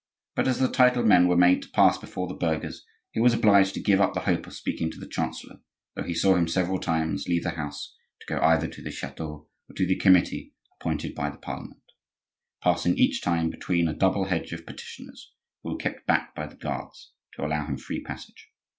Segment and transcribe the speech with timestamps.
[0.33, 3.75] But as the titled men were made to pass before the burghers, he was obliged
[3.75, 5.59] to give up the hope of speaking to the chancellor,
[5.93, 9.47] though he saw him several times leave the house to go either to the chateau
[9.69, 14.65] or to the committee appointed by the Parliament,—passing each time between a double hedge of
[14.65, 18.49] petitioners who were kept back by the guards to allow him free passage.